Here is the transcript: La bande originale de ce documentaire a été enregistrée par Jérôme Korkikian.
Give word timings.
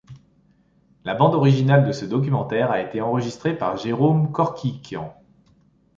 La 1.05 1.13
bande 1.13 1.35
originale 1.35 1.85
de 1.85 1.91
ce 1.91 2.05
documentaire 2.05 2.71
a 2.71 2.81
été 2.81 3.01
enregistrée 3.01 3.55
par 3.55 3.77
Jérôme 3.77 4.31
Korkikian. 4.31 5.13